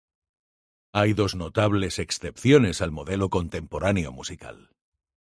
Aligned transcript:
Hay 0.93 1.13
dos 1.13 1.35
notables 1.35 1.99
excepciones 1.99 2.81
al 2.81 2.89
modelo 2.89 3.29
contemporáneo 3.29 4.11
musical. 4.11 4.71